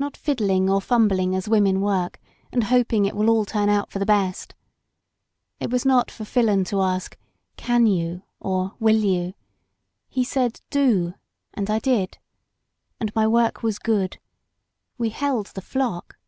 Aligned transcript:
Not 0.00 0.16
fiddling 0.16 0.68
or 0.68 0.80
fumbling 0.80 1.32
as 1.36 1.48
women 1.48 1.80
work, 1.80 2.18
and 2.50 2.64
hoping 2.64 3.06
it 3.06 3.14
will 3.14 3.30
all 3.30 3.44
turn 3.44 3.68
out 3.68 3.92
for 3.92 4.00
the 4.00 4.04
best. 4.04 4.56
It 5.60 5.70
was 5.70 5.86
not 5.86 6.10
for 6.10 6.24
Filon 6.24 6.64
to 6.70 6.80
ask. 6.82 7.16
Can 7.56 7.86
you, 7.86 8.24
or 8.40 8.74
Will 8.80 8.96
you. 8.98 9.34
He 10.08 10.24
said, 10.24 10.60
Do, 10.70 11.14
and 11.54 11.70
I 11.70 11.78
did. 11.78 12.18
And 12.98 13.14
my 13.14 13.28
work 13.28 13.62
was 13.62 13.78
good. 13.78 14.18
We 14.98 15.10
held 15.10 15.46
the 15.54 15.62
flock. 15.62 16.18